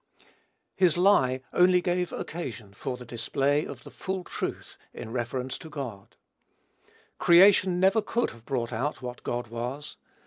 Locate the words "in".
4.95-5.11